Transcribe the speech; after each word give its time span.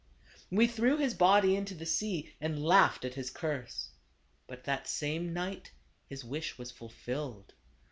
"We 0.49 0.65
threw 0.65 0.97
his 0.97 1.13
body 1.13 1.55
into 1.55 1.75
the 1.75 1.85
sea, 1.85 2.33
and 2.41 2.65
laughed 2.65 3.05
at 3.05 3.13
his 3.13 3.29
curse. 3.29 3.91
But 4.47 4.63
that 4.63 4.87
same 4.87 5.31
night 5.31 5.73
his 6.07 6.25
wish 6.25 6.57
was 6.57 6.71
fulfilled. 6.71 7.53